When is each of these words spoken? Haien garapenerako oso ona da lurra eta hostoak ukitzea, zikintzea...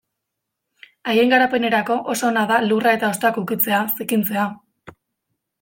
Haien 1.11 1.33
garapenerako 1.33 1.97
oso 2.15 2.27
ona 2.31 2.47
da 2.53 2.59
lurra 2.71 2.97
eta 3.01 3.13
hostoak 3.13 3.39
ukitzea, 3.45 3.83
zikintzea... 4.01 4.51